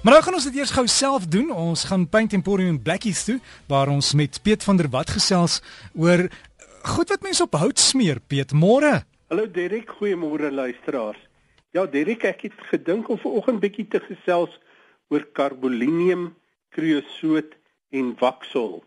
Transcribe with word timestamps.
Maar 0.00 0.12
nou 0.12 0.22
gaan 0.24 0.34
ons 0.34 0.46
dit 0.48 0.54
eers 0.56 0.70
gou 0.72 0.86
self 0.88 1.26
doen. 1.28 1.50
Ons 1.52 1.82
gaan 1.84 2.06
Paint 2.08 2.32
Emporium 2.32 2.78
Blackies 2.80 3.20
toe 3.26 3.34
waar 3.68 3.90
ons 3.92 4.14
met 4.16 4.38
Piet 4.42 4.62
van 4.64 4.78
der 4.80 4.88
Walt 4.88 5.10
gesels 5.12 5.58
oor 5.92 6.22
goed 6.88 7.10
wat 7.12 7.26
mense 7.26 7.42
op 7.44 7.58
hout 7.60 7.78
smeer. 7.78 8.16
Piet, 8.24 8.54
môre. 8.56 9.02
Hallo 9.28 9.44
Derek, 9.44 9.92
goeiemôre 9.98 10.48
luisteraars. 10.48 11.20
Ja, 11.76 11.84
Derek, 11.84 12.24
ek 12.24 12.46
het 12.46 12.62
gedink 12.70 13.10
om 13.12 13.20
vanoggend 13.20 13.60
bietjie 13.60 13.84
te 13.92 14.00
gesels 14.06 14.56
oor 15.12 15.26
carboninium, 15.36 16.30
kreosoot 16.72 17.52
en 17.92 18.16
waksel. 18.24 18.80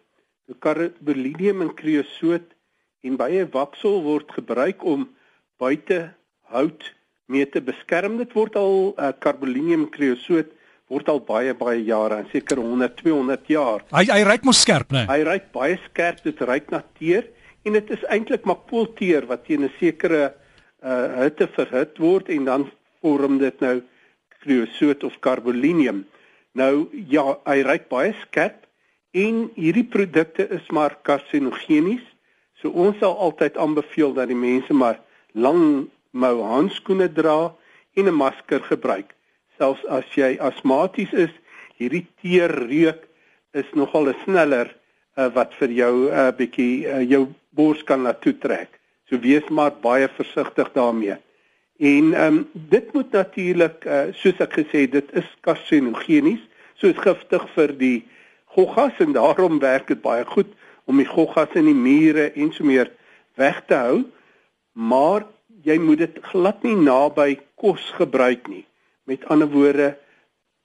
Die 0.49 0.57
carboninium 0.65 1.61
en 1.67 1.71
kreosoot 1.77 2.49
en 3.05 3.21
baie 3.21 3.45
waksel 3.53 4.01
word 4.01 4.33
gebruik 4.33 4.81
om 4.81 5.05
buite 5.61 6.01
hout 6.49 6.89
mee 7.29 7.45
te 7.45 7.61
beskerm. 7.61 8.17
Dit 8.17 8.33
word 8.33 8.57
al 8.57 8.95
uh, 8.97 9.13
carboninium 9.21 9.85
en 9.85 9.93
kreosoot 9.93 10.49
word 10.93 11.09
al 11.09 11.21
baie 11.25 11.53
baie 11.57 11.81
jare, 11.87 12.21
seker 12.31 12.61
100, 12.61 12.95
200 13.01 13.49
jaar. 13.51 13.83
Hy 13.93 14.05
hy 14.11 14.21
ryk 14.27 14.45
mos 14.47 14.61
skerp, 14.61 14.93
né? 14.93 15.03
Nee? 15.03 15.09
Hy 15.09 15.27
ryk 15.29 15.49
baie 15.55 15.79
skerp, 15.87 16.21
dit 16.25 16.45
ryk 16.45 16.69
na 16.73 16.83
teer 16.99 17.29
en 17.63 17.77
dit 17.77 17.93
is 17.95 18.03
eintlik 18.11 18.45
maar 18.49 18.61
koolteer 18.69 19.27
wat 19.29 19.45
teen 19.47 19.65
'n 19.65 19.73
sekere 19.79 20.33
uh 20.83 21.23
hitte 21.23 21.47
verhit 21.55 21.97
word 21.97 22.29
en 22.29 22.45
dan 22.45 22.65
vorm 23.01 23.37
dit 23.39 23.61
nou 23.61 23.81
kreosoot 24.43 25.03
of 25.03 25.19
carboninium. 25.19 26.03
Nou 26.53 26.89
ja, 27.09 27.37
hy 27.47 27.63
ryk 27.63 27.87
baie 27.89 28.13
skerp 28.27 28.67
en 29.13 29.49
hierdie 29.55 29.87
produkte 29.87 30.47
is 30.49 30.67
maar 30.71 30.97
karsinogenies. 31.07 32.03
So 32.59 32.69
ons 32.69 32.99
sal 32.99 33.15
altyd 33.17 33.57
aanbeveel 33.57 34.13
dat 34.13 34.27
die 34.27 34.37
mense 34.37 34.73
maar 34.73 34.99
lang 35.33 35.89
mou 36.11 36.35
handskoene 36.43 37.09
dra 37.09 37.53
en 37.95 38.05
'n 38.07 38.13
masker 38.13 38.61
gebruik 38.61 39.15
selfs 39.63 39.83
as 39.87 40.07
jy 40.19 40.35
asmaties 40.43 41.11
is, 41.15 41.33
hierdie 41.79 42.05
teer 42.21 42.51
reuk 42.67 43.07
is 43.55 43.69
nogal 43.79 44.09
'n 44.11 44.19
sneller 44.25 44.67
uh, 45.17 45.29
wat 45.37 45.53
vir 45.59 45.71
jou 45.71 45.95
'n 46.09 46.11
uh, 46.11 46.31
bietjie 46.39 46.85
uh, 46.87 47.01
jou 47.01 47.27
bors 47.55 47.83
kan 47.83 48.03
laat 48.03 48.21
toetrek. 48.21 48.79
So 49.07 49.19
wees 49.19 49.47
maar 49.49 49.71
baie 49.71 50.07
versigtig 50.07 50.73
daarmee. 50.73 51.17
En 51.79 52.13
ehm 52.13 52.37
um, 52.37 52.49
dit 52.53 52.93
moet 52.93 53.11
natuurlik 53.11 53.85
uh, 53.85 54.11
soos 54.11 54.39
ek 54.39 54.53
gesê 54.59 54.89
dit 54.89 55.07
is 55.13 55.29
karsinogenies, 55.41 56.43
so 56.75 56.87
is 56.87 57.05
giftig 57.07 57.43
vir 57.55 57.71
die 57.77 58.03
goggas 58.55 58.99
en 58.99 59.13
daarom 59.13 59.59
werk 59.59 59.87
dit 59.87 60.01
baie 60.01 60.25
goed 60.25 60.51
om 60.85 60.97
die 60.97 61.07
goggas 61.07 61.55
in 61.55 61.65
die 61.65 61.81
mure 61.87 62.31
en 62.35 62.51
so 62.51 62.63
meer 62.63 62.91
weg 63.35 63.63
te 63.67 63.75
hou. 63.75 64.03
Maar 64.73 65.25
jy 65.63 65.77
moet 65.79 65.97
dit 65.97 66.19
glad 66.31 66.63
nie 66.63 66.75
naby 66.75 67.39
kos 67.55 67.93
gebruik 67.97 68.47
nie. 68.47 68.65
Met 69.03 69.25
ander 69.25 69.49
woorde, 69.49 69.97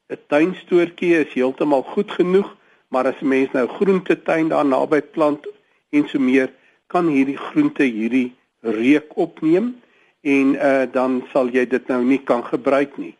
'n 0.08 0.20
tuinstoortjie 0.26 1.14
is 1.24 1.32
heeltemal 1.32 1.82
goed 1.82 2.10
genoeg, 2.10 2.56
maar 2.88 3.06
as 3.06 3.20
'n 3.20 3.28
mens 3.28 3.50
nou 3.52 3.66
groentetuin 3.68 4.48
daar 4.48 4.66
naby 4.66 5.00
plant 5.02 5.46
en 5.90 6.08
so 6.08 6.18
meer, 6.18 6.50
kan 6.86 7.06
hierdie 7.06 7.36
groente 7.36 7.82
hierdie 7.82 8.34
reuk 8.60 9.16
opneem 9.16 9.80
en 10.20 10.54
uh, 10.54 10.82
dan 10.92 11.24
sal 11.32 11.50
jy 11.52 11.66
dit 11.66 11.86
nou 11.88 12.02
nie 12.04 12.20
kan 12.30 12.44
gebruik 12.44 12.96
nie. 12.96 13.14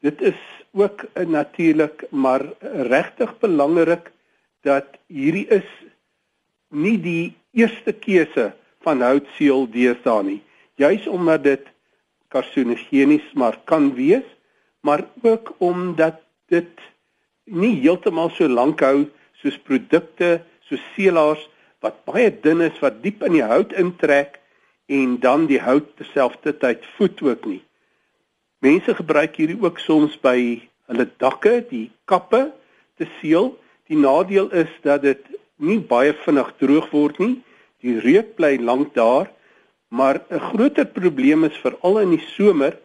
Dit 0.00 0.22
is 0.22 0.38
ook 0.72 1.04
uh, 1.04 1.26
natuurlik 1.26 2.06
maar 2.10 2.44
regtig 2.60 3.38
belangrik 3.38 4.12
dat 4.60 4.86
hierdie 5.06 5.46
is 5.48 5.68
nie 6.68 6.96
die 7.00 7.34
eerste 7.52 7.92
keuse 7.92 8.52
van 8.86 9.02
houtseël 9.02 9.66
deesdae 9.70 10.22
nie. 10.22 10.40
Juis 10.76 11.06
omdat 11.06 11.44
dit 11.44 11.66
karsinogenies 12.32 13.32
maar 13.34 13.58
kan 13.64 13.92
wees, 13.94 14.26
maar 14.80 15.04
ook 15.22 15.54
omdat 15.58 16.20
dit 16.48 16.82
nie 17.44 17.74
heeltemal 17.80 18.30
so 18.34 18.48
lank 18.48 18.82
hou 18.82 19.06
soos 19.42 19.58
produkte 19.68 20.40
soos 20.68 20.82
seelaars 20.94 21.42
wat 21.84 22.02
baie 22.08 22.30
dun 22.42 22.62
is 22.64 22.78
wat 22.82 23.02
diep 23.02 23.22
in 23.26 23.36
die 23.38 23.46
hout 23.46 23.74
intrek 23.78 24.40
en 24.86 25.18
dan 25.22 25.46
die 25.50 25.60
hout 25.62 25.88
terselfdertyd 25.98 26.86
voed 26.96 27.22
ook 27.22 27.46
nie. 27.46 27.62
Mense 28.64 28.94
gebruik 28.94 29.36
hierdie 29.36 29.58
ook 29.62 29.78
soms 29.82 30.16
by 30.22 30.38
hulle 30.90 31.06
dakke, 31.22 31.60
die 31.70 31.90
kappe 32.10 32.48
te 32.98 33.08
seël. 33.18 33.52
Die 33.86 33.98
nadeel 33.98 34.48
is 34.54 34.70
dat 34.82 35.02
dit 35.02 35.22
nie 35.62 35.78
baie 35.78 36.14
vinnig 36.24 36.52
droog 36.62 36.88
word 36.94 37.18
nie. 37.22 37.34
Die 37.82 37.98
reuk 38.02 38.34
bly 38.38 38.56
lank 38.62 38.94
daar 38.94 39.30
Maar 39.96 40.16
'n 40.28 40.40
groter 40.50 40.86
probleem 40.86 41.44
is 41.44 41.56
veral 41.64 42.00
in 42.00 42.10
die 42.10 42.26
somer 42.36 42.78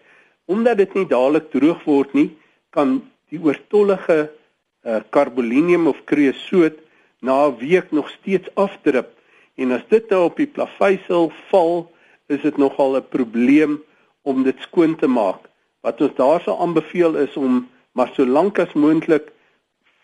omdat 0.45 0.77
dit 0.77 0.93
nie 0.93 1.07
dadelik 1.07 1.51
droog 1.51 1.83
word 1.83 2.13
nie, 2.13 2.29
kan 2.69 3.01
die 3.31 3.39
oortollige 3.39 4.17
uh, 4.27 4.99
carboninium 5.09 5.87
of 5.87 6.03
kreosoot 6.03 6.77
na 7.19 7.47
'n 7.47 7.57
week 7.57 7.91
nog 7.91 8.09
steeds 8.09 8.49
afdrup 8.55 9.09
en 9.55 9.71
as 9.71 9.85
dit 9.87 10.09
nou 10.09 10.23
op 10.23 10.35
die 10.37 10.47
plaveisel 10.47 11.31
val, 11.49 11.91
is 12.27 12.41
dit 12.41 12.57
nogal 12.57 12.95
'n 12.97 13.07
probleem 13.09 13.83
om 14.21 14.43
dit 14.43 14.57
skoon 14.59 14.95
te 14.95 15.07
maak. 15.07 15.41
Wat 15.81 16.01
ons 16.01 16.15
daarso 16.15 16.57
aanbeveel 16.57 17.15
is 17.15 17.35
om 17.37 17.67
maar 17.91 18.11
so 18.15 18.25
lank 18.25 18.59
as 18.59 18.73
moontlik 18.73 19.31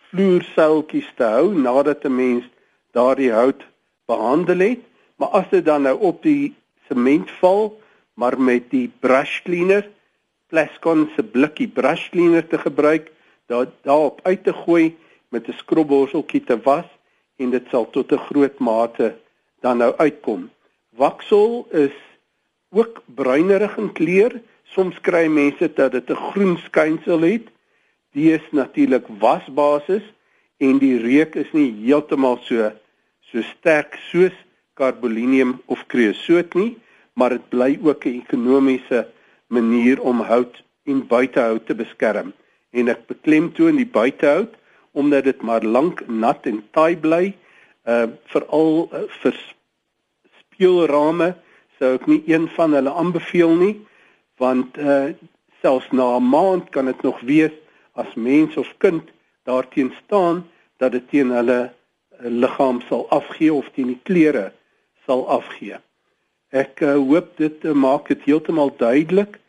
vloerseiltjies 0.10 1.12
te 1.16 1.24
hou 1.24 1.54
nadat 1.56 2.06
'n 2.06 2.16
mens 2.16 2.46
daardie 2.92 3.32
hout 3.32 3.64
behandel 4.06 4.60
het, 4.60 4.80
maar 5.16 5.30
as 5.30 5.50
dit 5.50 5.66
dan 5.66 5.82
nou 5.82 6.00
op 6.00 6.24
die 6.24 6.56
sementval, 6.88 7.80
maar 8.14 8.40
met 8.40 8.70
die 8.70 8.92
brush 9.00 9.42
cleaner, 9.44 9.88
Plascon 10.48 11.10
se 11.16 11.24
blikkie 11.24 11.68
brush 11.68 12.10
cleaner 12.10 12.48
te 12.48 12.58
gebruik, 12.58 13.12
daar 13.52 13.68
daarop 13.84 14.20
uit 14.24 14.44
te 14.44 14.54
gooi 14.54 14.96
met 15.30 15.48
'n 15.48 15.58
skrobborseltjie 15.60 16.44
te 16.44 16.58
was 16.64 16.86
en 17.36 17.50
dit 17.50 17.66
sal 17.70 17.90
tot 17.90 18.12
'n 18.12 18.26
groot 18.30 18.60
mate 18.60 19.16
dan 19.60 19.78
nou 19.78 19.94
uitkom. 19.98 20.50
Waksel 20.90 21.68
is 21.72 21.98
ook 22.70 23.04
bruinerig 23.06 23.78
in 23.78 23.92
kleur. 23.92 24.42
Soms 24.64 25.02
kry 25.02 25.28
mense 25.28 25.74
dat 25.74 25.92
dit 25.92 26.10
'n 26.10 26.16
groen 26.32 26.58
skynsel 26.58 27.22
het. 27.22 27.48
Die 28.12 28.34
is 28.34 28.46
natuurlik 28.52 29.08
wasbasis 29.20 30.04
en 30.58 30.78
die 30.78 30.98
reuk 30.98 31.36
is 31.36 31.52
nie 31.52 31.72
heeltemal 31.84 32.38
so 32.42 32.72
so 33.20 33.42
sterk 33.42 33.96
soos 34.10 34.34
carboninium 34.78 35.58
of 35.66 35.86
kreosoot 35.92 36.54
nie, 36.54 36.78
maar 37.18 37.34
dit 37.36 37.50
bly 37.50 37.72
ook 37.82 38.06
'n 38.06 38.20
ekonomiese 38.22 39.08
manier 39.48 40.02
om 40.02 40.22
hout 40.22 40.64
en 40.86 41.08
buitehout 41.08 41.66
te 41.66 41.76
beskerm. 41.76 42.34
En 42.72 42.88
ek 42.88 43.08
beklemtoon 43.08 43.76
die 43.76 43.92
buitehout 44.00 44.54
omdat 44.92 45.24
dit 45.24 45.42
maar 45.42 45.64
lank 45.64 46.08
nat 46.08 46.46
en 46.46 46.64
taai 46.72 46.98
bly, 46.98 47.36
uh 47.86 48.08
veral 48.34 48.90
uh, 48.94 49.04
vir 49.22 49.36
speelrame 50.40 51.36
sou 51.78 51.94
ek 51.94 52.08
nie 52.10 52.24
een 52.26 52.48
van 52.56 52.74
hulle 52.74 52.94
aanbeveel 52.94 53.54
nie, 53.56 53.76
want 54.42 54.78
uh 54.78 55.14
selfs 55.62 55.90
na 55.92 56.18
'n 56.18 56.30
maand 56.30 56.70
kan 56.70 56.86
dit 56.86 57.02
nog 57.02 57.20
wees 57.22 57.56
as 57.94 58.14
mens 58.16 58.58
of 58.58 58.70
kind 58.78 59.04
daarteen 59.44 59.94
staan 60.04 60.46
dat 60.78 60.92
dit 60.92 61.10
teen 61.10 61.30
hulle 61.32 61.60
uh, 61.64 62.30
liggaam 62.30 62.82
sal 62.90 63.10
afgee 63.10 63.54
of 63.54 63.70
teen 63.74 63.88
die 63.88 64.02
klere 64.04 64.52
sal 65.08 65.26
afgee. 65.32 65.80
Ek 66.56 66.84
uh, 66.86 66.96
hoop 67.00 67.34
dit 67.42 67.66
uh, 67.68 67.74
maak 67.76 68.12
dit 68.12 68.24
heeltemal 68.28 68.72
duidelik 68.80 69.40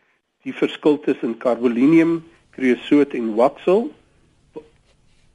die 0.47 0.55
verskil 0.55 0.97
tussen 1.03 1.35
carboninium, 1.39 2.21
kreosoot 2.55 3.13
en 3.17 3.33
waksel. 3.37 3.89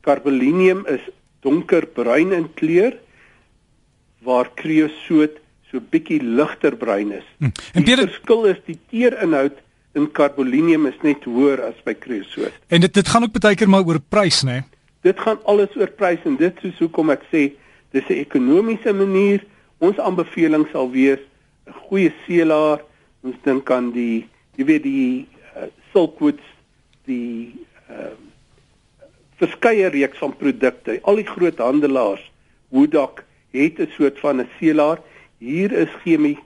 Carboninium 0.04 0.84
is 0.90 1.04
donkerbruin 1.44 2.32
in 2.32 2.48
kleur 2.56 2.96
waar 4.24 4.48
kreosoot 4.56 5.40
so 5.68 5.80
bietjie 5.92 6.20
ligter 6.22 6.76
bruin 6.80 7.12
is. 7.12 7.26
Hm. 7.42 7.52
En 7.76 7.84
die 7.84 7.96
verskil 8.00 8.48
is 8.52 8.60
die 8.68 8.78
teerinhoud 8.92 9.60
in 9.94 10.08
carboninium 10.10 10.88
is 10.90 10.96
net 11.06 11.26
hoër 11.28 11.62
as 11.68 11.80
by 11.86 11.94
kreosoot. 11.98 12.54
En 12.72 12.82
dit 12.84 12.94
dit 12.94 13.08
gaan 13.08 13.26
ook 13.26 13.36
baie 13.38 13.58
keer 13.58 13.70
maar 13.70 13.84
oor 13.86 14.00
prys, 14.00 14.42
né? 14.42 14.60
Nee? 14.60 14.70
Dit 15.04 15.20
gaan 15.20 15.40
alles 15.44 15.74
oor 15.76 15.90
prys 15.92 16.22
en 16.24 16.38
dit 16.40 16.64
is 16.64 16.78
hoekom 16.80 17.12
ek 17.12 17.26
sê 17.32 17.50
dis 17.92 18.08
'n 18.08 18.20
ekonomiese 18.24 18.92
manier 18.92 19.44
Ons 19.84 20.00
aanbeveling 20.00 20.66
sal 20.72 20.90
wees 20.90 21.20
'n 21.66 21.76
goeie 21.88 22.12
seelaar. 22.26 22.80
Ons 23.22 23.36
dink 23.42 23.70
aan 23.70 23.90
die 23.92 24.26
jy 24.56 24.64
weet 24.64 24.82
die 24.82 25.26
uh, 25.56 25.68
silkwoods, 25.92 26.44
die 27.04 27.66
uh, 27.90 28.14
verskeie 29.40 29.88
reeks 29.90 30.18
van 30.18 30.36
produkte. 30.36 31.00
Al 31.02 31.20
die 31.20 31.28
groot 31.28 31.58
handelaars, 31.58 32.24
Woodok 32.68 33.24
het 33.50 33.78
'n 33.78 33.90
soort 33.96 34.18
van 34.18 34.40
'n 34.40 34.48
seelaar. 34.58 34.98
Hier 35.38 35.72
is 35.72 35.90
chemie 36.02 36.38